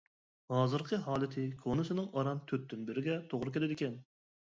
ھازىرقى 0.51 0.97
ھالىتى 1.07 1.43
كونىسىنىڭ 1.65 2.07
ئاران 2.21 2.41
تۆتتىن 2.53 2.87
بىرىگە 2.89 3.19
توغرا 3.35 3.55
كېلىدىكەن. 3.59 4.01